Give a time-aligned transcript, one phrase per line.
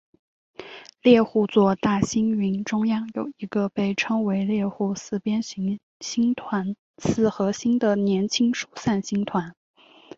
[1.03, 9.53] 猎户座大星云中央有一个被称为猎户四边形星团四合星的年轻疏散星团。